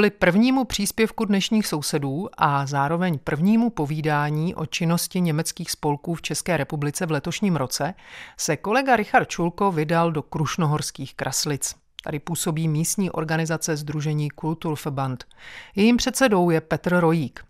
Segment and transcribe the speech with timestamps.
[0.00, 6.56] Kvůli prvnímu příspěvku dnešních sousedů a zároveň prvnímu povídání o činnosti německých spolků v České
[6.56, 7.94] republice v letošním roce
[8.36, 11.74] se kolega Richard Čulko vydal do Krušnohorských Kraslic.
[12.04, 15.24] Tady působí místní organizace Združení Kulturverband.
[15.76, 17.44] Jejím předsedou je Petr Rojík.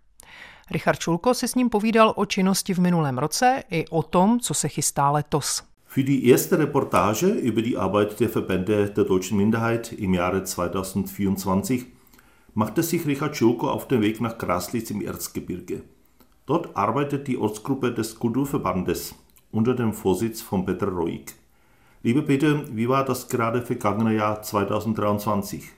[0.71, 4.53] Richard Čulko si s ním povídal o činnosti v minulém roce i o tom, co
[4.53, 5.63] se chystá letos.
[5.87, 12.00] Für die erste Reportage über die Arbeit der Verbände der deutschen Minderheit im Jahre 2024
[12.53, 15.83] machte sich Richard Schurko auf den Weg nach Graslitz im Erzgebirge.
[16.45, 19.15] Dort arbeitet die Ortsgruppe des Kulturverbandes
[19.51, 21.33] unter dem Vorsitz von Peter Roig.
[22.03, 25.69] Lieber Peter, wie war das gerade vergangene Jahr 2023?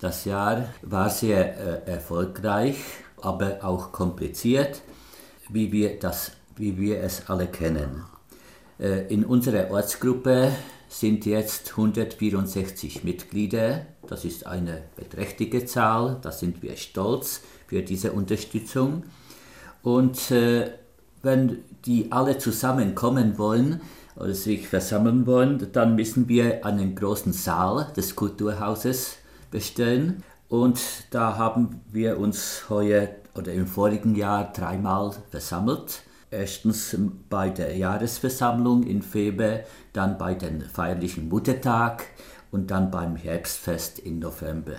[0.00, 2.76] Das Jahr war sehr äh, erfolgreich,
[3.22, 4.82] aber auch kompliziert,
[5.48, 8.04] wie wir, das, wie wir es alle kennen.
[8.78, 10.52] Äh, in unserer Ortsgruppe
[10.88, 13.86] sind jetzt 164 Mitglieder.
[14.06, 16.18] Das ist eine beträchtliche Zahl.
[16.22, 19.04] Da sind wir stolz für diese Unterstützung.
[19.82, 20.70] Und äh,
[21.22, 23.80] wenn die alle zusammenkommen wollen
[24.16, 29.16] oder sich versammeln wollen, dann müssen wir einen großen Saal des Kulturhauses
[29.50, 30.22] bestellen.
[30.48, 30.80] Und
[31.10, 36.02] da haben wir uns heuer oder im vorigen Jahr dreimal versammelt.
[36.30, 36.96] Erstens
[37.30, 39.60] bei der Jahresversammlung in Februar,
[39.92, 42.04] dann bei den feierlichen Muttertag
[42.50, 44.76] und dann beim Herbstfest im November.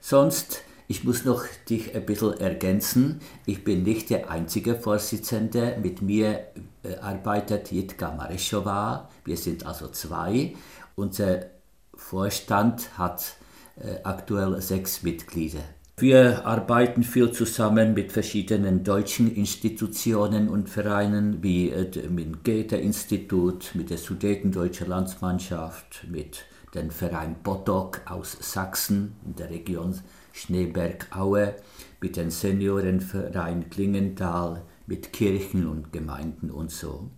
[0.00, 6.02] Sonst, ich muss noch dich ein bisschen ergänzen, ich bin nicht der einzige Vorsitzende, mit
[6.02, 6.48] mir
[6.82, 10.54] äh, arbeitet Jitka Mareschowa, wir sind also zwei.
[10.96, 11.46] Unser
[11.94, 13.34] Vorstand hat
[13.76, 15.62] äh, aktuell sechs Mitglieder.
[16.00, 23.90] Wir arbeiten viel zusammen mit verschiedenen deutschen Institutionen und Vereinen wie äh, mit Goethe-Institut, mit
[23.90, 29.94] der Sudetendeutschen Landsmannschaft, mit dem Verein Botok aus Sachsen in der Region
[30.32, 31.56] Schneeberg-Aue,
[32.00, 37.10] mit dem Seniorenverein Klingenthal, mit Kirchen und Gemeinden und so.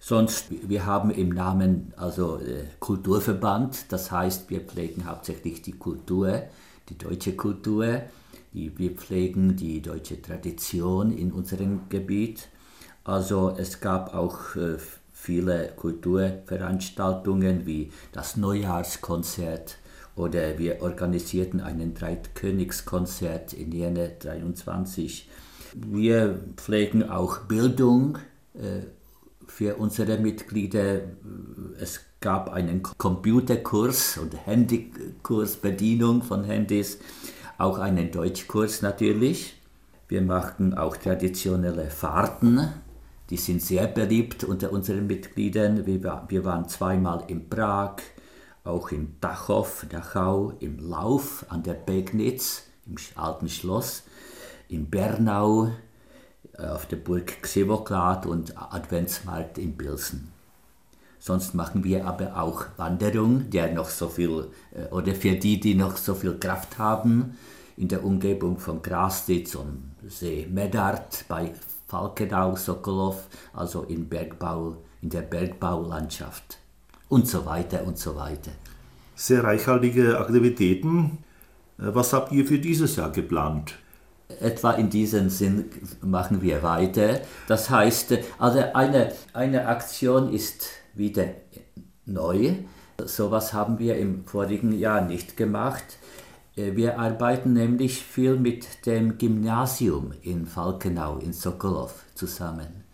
[0.00, 6.42] Sonst, wir haben im Namen also äh, Kulturverband, das heißt, wir pflegen hauptsächlich die Kultur,
[6.88, 8.02] die deutsche Kultur,
[8.52, 12.48] die, wir pflegen die deutsche Tradition in unserem Gebiet.
[13.04, 14.76] Also es gab auch äh,
[15.12, 19.78] viele Kulturveranstaltungen wie das Neujahrskonzert
[20.16, 25.28] oder wir organisierten einen Dreikönigskonzert in Jena 23.
[25.74, 28.18] Wir pflegen auch Bildung
[28.54, 28.82] äh,
[29.48, 31.00] für unsere Mitglieder.
[31.80, 36.98] Es gab einen Computerkurs und Handykurs, Bedienung von Handys,
[37.58, 39.54] auch einen Deutschkurs natürlich.
[40.08, 42.68] Wir machten auch traditionelle Fahrten,
[43.30, 45.84] die sind sehr beliebt unter unseren Mitgliedern.
[45.84, 46.02] Wir,
[46.44, 47.96] waren zweimal in Prag,
[48.64, 54.04] auch in Dachau, Dachau, im Lauf an der Pegnitz, im alten Schloss,
[54.68, 55.72] in Bernau,
[56.58, 60.32] auf der Burg Xevoklad und Adventsmarkt in Bilsen.
[61.18, 65.74] Sonst machen wir aber auch Wanderung, der noch so viel, äh, oder für die, die
[65.74, 67.36] noch so viel Kraft haben,
[67.76, 71.52] in der Umgebung von Grasditz und See Medard bei
[71.86, 76.58] Falkenau, Sokolov, also in Bergbau, in der Bergbaulandschaft
[77.08, 78.50] und so weiter und so weiter.
[79.14, 81.18] Sehr reichhaltige Aktivitäten.
[81.78, 83.74] Äh, was habt ihr für dieses Jahr geplant?
[84.40, 85.66] Etwa in diesem Sinn
[86.02, 87.20] machen wir weiter.
[87.46, 91.26] Das heißt, also eine, eine Aktion ist wieder
[92.04, 92.54] neu.
[93.04, 95.84] Sowas haben wir im vorigen Jahr nicht gemacht.
[96.56, 102.84] Äh, wir arbeiten nämlich viel mit dem Gymnasium in Falkenau, in Sokolov zusammen.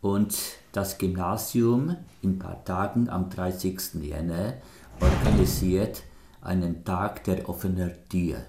[0.00, 0.36] Und
[0.72, 4.02] das Gymnasium in ein paar Tagen am 30.
[4.02, 4.54] Jänner
[5.00, 6.02] organisiert
[6.42, 8.44] einen Tag der offenen Tür.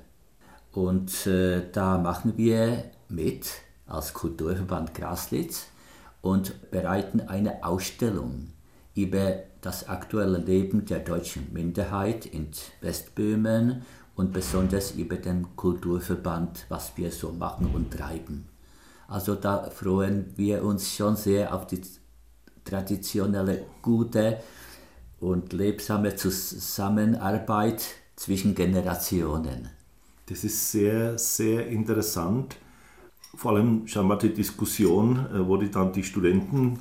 [0.76, 3.50] Und äh, da machen wir mit
[3.88, 5.68] als Kulturverband Graslitz
[6.22, 8.50] und bereiten eine Ausstellung
[8.94, 12.50] über das aktuelle Leben der deutschen Minderheit in
[12.82, 13.84] Westböhmen
[14.18, 18.50] und besonders über den Kulturverband, was wir so machen und treiben.
[19.08, 21.82] Also da freuen wir uns schon sehr auf die
[22.66, 24.40] traditionelle, gute
[25.22, 27.82] und lebsame Zusammenarbeit
[28.18, 29.70] zwischen Generationen.
[30.28, 32.56] Das ist sehr, sehr interessant.
[33.36, 36.80] Vor allem scheinbar die Diskussion, äh, wo die dann die Studenten,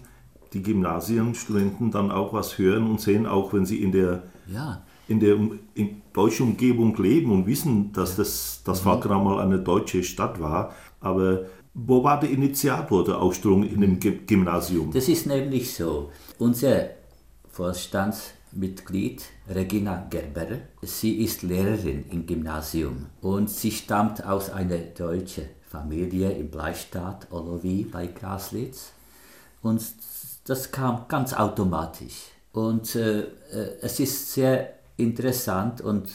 [0.53, 4.83] die Gymnasienstudenten dann auch was hören und sehen, auch wenn sie in der, ja.
[5.09, 5.37] in der
[5.75, 8.85] in deutschen Umgebung leben und wissen, dass das, das mhm.
[8.85, 10.73] Falkenau mal eine deutsche Stadt war.
[11.01, 14.93] Aber wo war der Initiator der Ausstellung in dem Gymnasium?
[14.93, 16.11] Das ist nämlich so.
[16.39, 16.91] Unser
[17.55, 26.33] Vorstandsmitglied Regina Gerber, sie ist Lehrerin im Gymnasium und sie stammt aus einer deutschen Familie
[26.33, 28.91] im Bleistaat Olovi bei Graslitz.
[29.63, 29.85] Und
[30.47, 32.33] das kam ganz automatisch.
[32.53, 33.27] Und äh, äh,
[33.83, 36.09] es ist sehr interessant und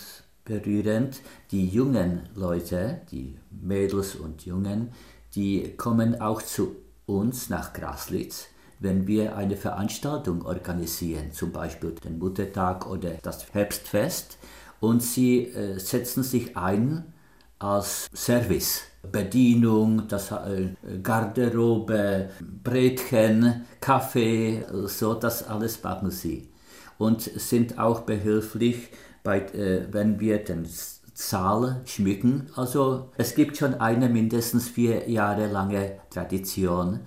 [0.43, 1.21] berührend,
[1.51, 4.91] die jungen Leute, die Mädels und Jungen,
[5.35, 6.75] die kommen auch zu
[7.05, 8.47] uns nach Graslitz,
[8.79, 14.37] wenn wir eine Veranstaltung organisieren, zum Beispiel den Muttertag oder das Herbstfest,
[14.79, 17.13] und sie äh, setzen sich ein
[17.59, 18.83] als Service.
[19.11, 20.69] Bedienung, das äh,
[21.01, 26.49] Garderobe, Brötchen, Kaffee, so das alles machen sie.
[26.97, 28.89] Und sind auch behilflich,
[29.23, 30.67] bei, äh, wenn wir den
[31.13, 32.49] Saal schmücken.
[32.55, 37.01] Also es gibt schon eine mindestens vier Jahre lange Tradition,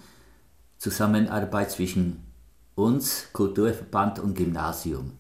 [0.83, 2.25] Zusammenarbeit zwischen
[2.75, 5.13] uns, Kulturverband und Gymnasium.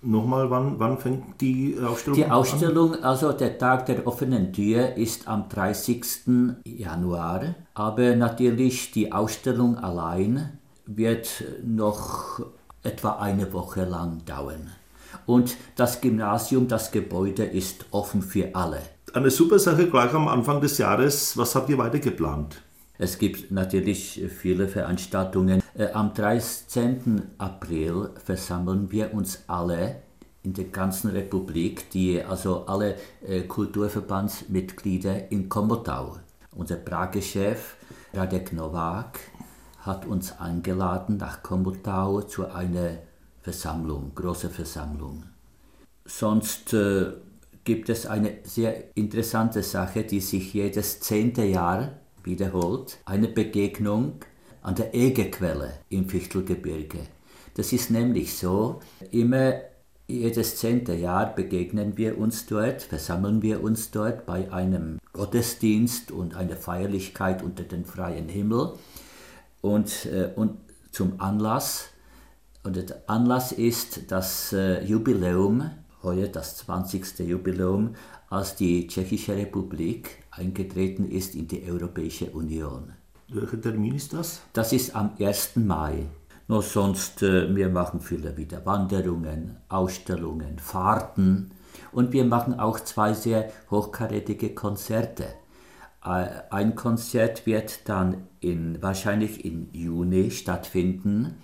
[0.00, 2.24] Nochmal, wann, wann fängt die Ausstellung an?
[2.24, 3.04] Die Ausstellung, an?
[3.04, 6.62] also der Tag der offenen Tür ist am 30.
[6.64, 12.40] Januar, aber natürlich die Ausstellung allein wird noch
[12.82, 14.70] etwa eine Woche lang dauern.
[15.26, 18.80] Und das Gymnasium, das Gebäude ist offen für alle.
[19.12, 21.36] Eine super Sache gleich am Anfang des Jahres.
[21.36, 22.62] Was habt ihr weiter geplant?
[23.02, 25.62] Es gibt natürlich viele Veranstaltungen.
[25.74, 27.22] Äh, am 13.
[27.38, 30.02] April versammeln wir uns alle
[30.42, 36.18] in der ganzen Republik, die, also alle äh, Kulturverbandsmitglieder in Komotau.
[36.54, 37.76] Unser Prager Chef
[38.12, 39.18] Radek Nowak
[39.78, 42.98] hat uns eingeladen nach Komotau zu einer
[43.40, 45.22] Versammlung, große Versammlung.
[46.04, 47.12] Sonst äh,
[47.64, 51.92] gibt es eine sehr interessante Sache, die sich jedes zehnte Jahr
[52.24, 54.14] wiederholt, eine Begegnung
[54.62, 56.98] an der Egequelle im Fichtelgebirge.
[57.54, 58.80] Das ist nämlich so,
[59.10, 59.54] immer
[60.06, 66.34] jedes zehnte Jahr begegnen wir uns dort, versammeln wir uns dort bei einem Gottesdienst und
[66.34, 68.74] einer Feierlichkeit unter dem freien Himmel.
[69.60, 70.58] Und, äh, und
[70.90, 71.88] zum Anlass,
[72.62, 75.70] und der Anlass ist das äh, Jubiläum,
[76.02, 77.20] heuer das 20.
[77.20, 77.94] Jubiläum,
[78.28, 82.92] als die Tschechische Republik eingetreten ist in die Europäische Union.
[83.28, 84.40] Welcher Termin ist das?
[84.52, 85.56] Das ist am 1.
[85.56, 86.06] Mai.
[86.48, 91.52] Nur sonst, äh, wir machen viele wieder Wanderungen, Ausstellungen, Fahrten
[91.92, 95.26] und wir machen auch zwei sehr hochkarätige Konzerte.
[96.04, 101.36] Äh, ein Konzert wird dann in, wahrscheinlich im Juni stattfinden.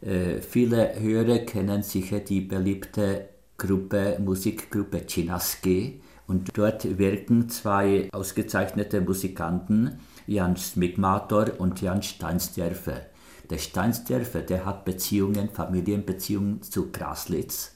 [0.00, 3.28] Äh, viele Hörer kennen sicher die beliebte
[3.60, 6.00] Gruppe, Musikgruppe Chinaski.
[6.26, 13.02] Und dort wirken zwei ausgezeichnete Musikanten, Jan Smigmator und Jan Steinsdörfer.
[13.50, 17.74] Der Steinsdörfer, der hat Beziehungen, Familienbeziehungen zu Graslitz.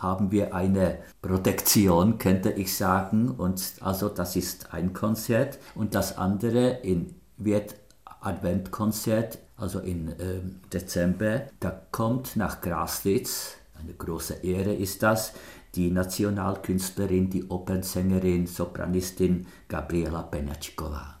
[0.00, 3.30] Haben wir eine Protektion, könnte ich sagen.
[3.30, 5.58] Und also das ist ein Konzert.
[5.74, 7.74] Und das andere in, wird
[8.04, 10.40] Adventkonzert, also im äh,
[10.72, 11.42] Dezember.
[11.60, 15.32] Da kommt nach Graslitz, eine große Ehre ist das,
[15.74, 21.16] die Nationalkünstlerin, die Opernsängerin, Sopranistin Gabriela Penachkova.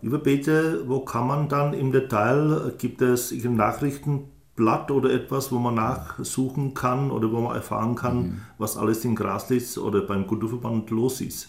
[0.00, 5.58] Lieber Peter, wo kann man dann im Detail, gibt es ein Nachrichtenblatt oder etwas, wo
[5.58, 8.40] man nachsuchen kann oder wo man erfahren kann, mhm.
[8.58, 11.48] was alles in Graslitz oder beim Kulturverband los ist?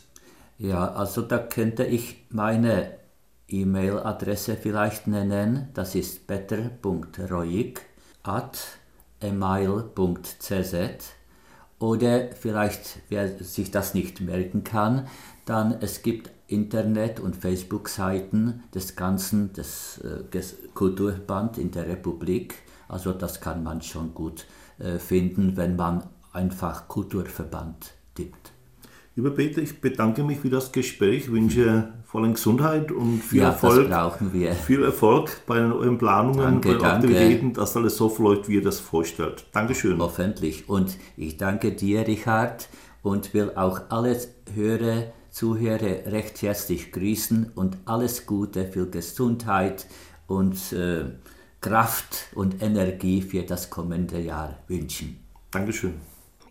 [0.57, 2.99] Ja, also da könnte ich meine
[3.47, 5.69] E-Mail-Adresse vielleicht nennen.
[5.73, 7.79] Das ist better.roig
[8.23, 8.78] at
[9.21, 10.75] email.cz
[11.79, 15.07] oder vielleicht, wer sich das nicht merken kann,
[15.45, 22.55] dann es gibt Internet- und Facebook-Seiten des ganzen des, äh, des Kulturband in der Republik.
[22.87, 24.45] Also das kann man schon gut
[24.79, 27.93] äh, finden, wenn man einfach Kulturverband.
[29.19, 33.49] Lieber Peter, ich bedanke mich für das Gespräch, wünsche vor allem Gesundheit und viel ja,
[33.49, 33.89] Erfolg.
[33.89, 34.53] Das brauchen wir.
[34.53, 38.79] Viel Erfolg bei euren Planungen, danke, bei Aktivitäten, dass alles so läuft, wie ihr das
[38.79, 39.45] vorstellt.
[39.51, 39.99] Dankeschön.
[39.99, 40.69] Hoffentlich.
[40.69, 42.69] Und ich danke dir, Richard,
[43.01, 44.17] und will auch alle
[44.55, 49.85] Hörer Zuhörer recht herzlich grüßen und alles Gute für Gesundheit
[50.27, 51.03] und äh,
[51.59, 55.19] Kraft und Energie für das kommende Jahr wünschen.
[55.51, 55.95] Dankeschön.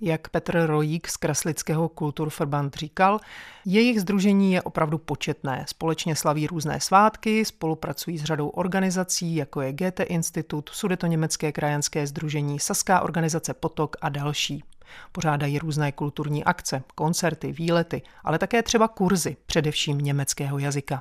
[0.00, 3.21] Jak Petr Rojík z Kraslického kulturverband říkal,
[3.64, 5.64] jejich združení je opravdu početné.
[5.69, 12.59] Společně slaví různé svátky, spolupracují s řadou organizací, jako je GT Institut, Sudeto-německé krajanské združení,
[12.61, 14.64] Saská organizace Potok a další.
[15.12, 21.00] Pořádají různé kulturní akce, koncerty, výlety, ale také třeba kurzy, především německého jazyka.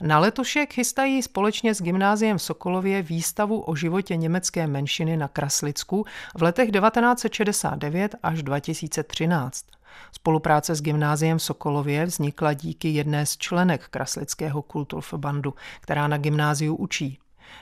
[0.00, 6.06] Na letošek chystají společně s gymnáziem v Sokolově výstavu o životě německé menšiny na Kraslicku
[6.36, 9.64] v letech 1969 až 2013.
[10.12, 16.76] Spolupráce s gymnáziem v Sokolově vznikla díky jedné z členek Kraslického kulturverbandu, která na gymnáziu
[16.76, 17.18] učí.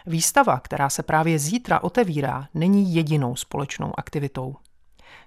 [0.07, 4.57] Výstava, která se právě zítra otevírá, není jedinou společnou aktivitou.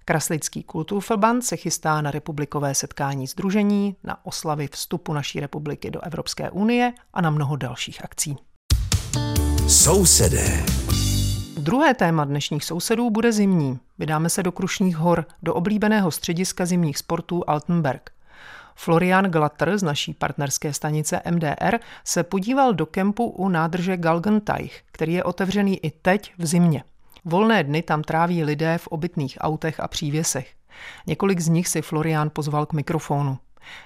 [0.05, 6.49] Kraslický kulturverband se chystá na republikové setkání združení, na oslavy vstupu naší republiky do Evropské
[6.49, 8.35] unie a na mnoho dalších akcí.
[9.67, 10.63] Sousedé.
[11.57, 13.79] Druhé téma dnešních sousedů bude zimní.
[13.99, 18.09] Vydáme se do Krušních hor, do oblíbeného střediska zimních sportů Altenberg.
[18.75, 25.13] Florian Glatter z naší partnerské stanice MDR se podíval do kempu u nádrže Galgenteich, který
[25.13, 26.83] je otevřený i teď v zimě.
[27.25, 30.53] Volné dny tam tráví lidé v obytných autech a přívěsech.
[31.07, 33.37] Několik z nich si Florián pozval k mikrofonu.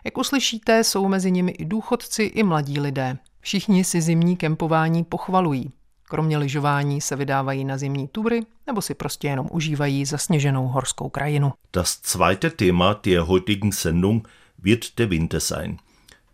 [0.04, 3.18] Jak uslyšíte, jsou mezi nimi i důchodci, i mladí lidé.
[3.42, 5.72] Všichni si zimní kempování pochvalují.
[6.04, 11.54] Kromě lyžování se vydávají na zimní tury nebo si prostě jenom užívají zasněženou horskou krajinu.
[11.74, 14.28] Das zweite Thema der heutigen Sendung
[14.60, 15.78] wird der Winter sein.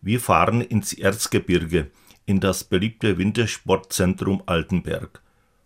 [0.04, 1.88] Wir fahren ins Erzgebirge,
[2.28, 5.23] in das beliebte Wintersportzentrum Altenberg.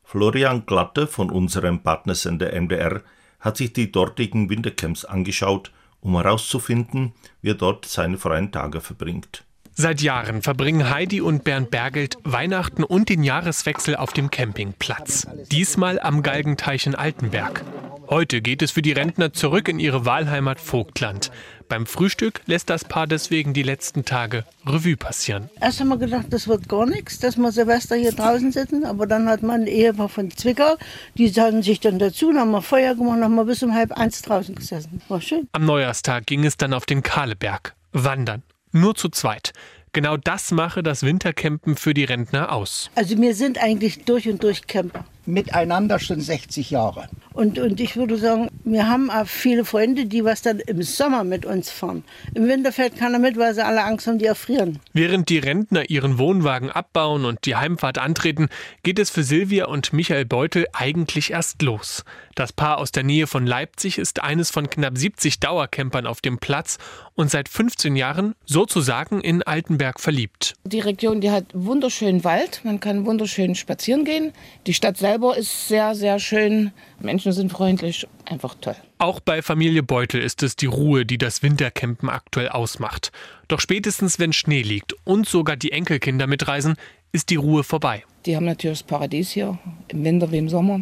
[0.09, 3.01] Florian Glatte von unserem Partnersender MDR
[3.41, 7.11] hat sich die dortigen Wintercamps angeschaut, um herauszufinden,
[7.41, 9.43] wie er dort seine freien Tage verbringt.
[9.73, 15.27] Seit Jahren verbringen Heidi und Bernd Bergelt Weihnachten und den Jahreswechsel auf dem Campingplatz.
[15.51, 17.65] Diesmal am Galgenteich in Altenberg.
[18.09, 21.29] Heute geht es für die Rentner zurück in ihre Wahlheimat Vogtland.
[21.67, 25.49] Beim Frühstück lässt das Paar deswegen die letzten Tage Revue passieren.
[25.59, 28.85] Erst haben wir gedacht, das wird gar nichts, dass wir Silvester hier draußen sitzen.
[28.85, 30.77] Aber dann hat man ein Ehepaar von Zwickau,
[31.17, 33.91] die sagen sich dann dazu, dann haben wir Feuer gemacht, haben wir bis um halb
[33.91, 35.01] eins draußen gesessen.
[35.09, 35.49] War schön.
[35.51, 37.75] Am Neujahrstag ging es dann auf den Kahleberg.
[37.91, 38.43] Wandern.
[38.71, 39.51] Nur zu zweit.
[39.91, 42.89] Genau das mache das Wintercampen für die Rentner aus.
[42.95, 47.09] Also wir sind eigentlich durch und durch Camper miteinander schon 60 Jahre.
[47.37, 51.23] Und, und ich würde sagen, wir haben auch viele Freunde, die was dann im Sommer
[51.23, 52.03] mit uns fahren.
[52.33, 54.79] Im Winter fährt keiner mit, weil sie alle Angst haben, die erfrieren.
[54.93, 58.49] Während die Rentner ihren Wohnwagen abbauen und die Heimfahrt antreten,
[58.81, 62.03] geht es für Silvia und Michael Beutel eigentlich erst los.
[62.33, 66.39] Das Paar aus der Nähe von Leipzig ist eines von knapp 70 Dauercampern auf dem
[66.39, 66.79] Platz
[67.17, 70.53] und seit 15 Jahren sozusagen in Altenberg verliebt.
[70.63, 74.31] Die Region, die hat wunderschönen Wald, man kann wunderschön spazieren gehen.
[74.67, 76.71] Die Stadt selber ist sehr, sehr schön.
[76.99, 78.75] Menschen sind freundlich, einfach toll.
[78.99, 83.11] Auch bei Familie Beutel ist es die Ruhe, die das Wintercampen aktuell ausmacht.
[83.47, 86.75] Doch spätestens, wenn Schnee liegt und sogar die Enkelkinder mitreisen,
[87.11, 88.03] ist die Ruhe vorbei.
[88.25, 89.57] Die haben natürlich das Paradies hier,
[89.87, 90.81] im Winter wie im Sommer.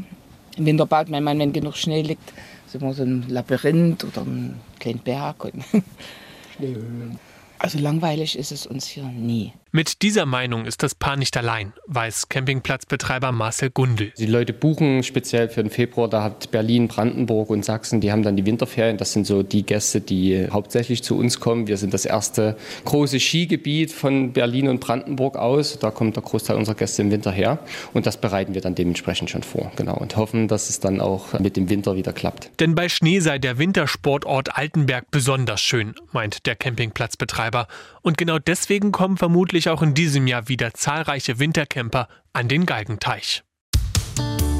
[0.57, 2.33] Im Winter baut mein Mann, wenn genug Schnee liegt,
[2.65, 5.47] ist immer so ein Labyrinth oder ein kleiner Berg.
[6.55, 7.19] Schneehöhlen.
[7.59, 9.53] Also langweilig ist es uns hier nie.
[9.75, 14.13] Mit dieser Meinung ist das Paar nicht allein, weiß Campingplatzbetreiber Marcel Gundel.
[14.17, 18.23] Die Leute buchen speziell für den Februar, da hat Berlin, Brandenburg und Sachsen, die haben
[18.23, 18.95] dann die Winterferien.
[18.95, 21.67] Das sind so die Gäste, die hauptsächlich zu uns kommen.
[21.67, 22.55] Wir sind das erste
[22.85, 25.77] große Skigebiet von Berlin und Brandenburg aus.
[25.77, 27.59] Da kommt der Großteil unserer Gäste im Winter her.
[27.91, 29.73] Und das bereiten wir dann dementsprechend schon vor.
[29.75, 29.97] Genau.
[29.97, 32.49] Und hoffen, dass es dann auch mit dem Winter wieder klappt.
[32.61, 37.67] Denn bei Schnee sei der Wintersportort Altenberg besonders schön, meint der Campingplatzbetreiber.
[38.03, 43.43] Und genau deswegen kommen vermutlich auch in diesem Jahr wieder zahlreiche Wintercamper an den Galgenteich.